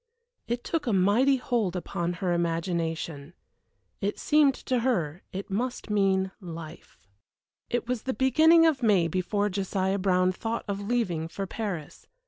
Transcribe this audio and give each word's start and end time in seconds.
It 0.47 0.63
took 0.63 0.87
a 0.87 0.93
mighty 0.93 1.35
hold 1.35 1.75
upon 1.75 2.13
her 2.13 2.33
imagination. 2.33 3.35
It 4.01 4.17
seemed 4.17 4.55
to 4.55 4.79
her 4.79 5.21
it 5.31 5.51
must 5.51 5.91
mean 5.91 6.31
Life. 6.39 6.97
It 7.69 7.87
was 7.87 8.01
the 8.01 8.15
beginning 8.15 8.65
of 8.65 8.81
May 8.81 9.07
before 9.07 9.47
Josiah 9.49 9.99
Brown 9.99 10.31
thought 10.31 10.65
of 10.67 10.79
leaving 10.81 11.27
for 11.27 11.45
Paris. 11.45 12.07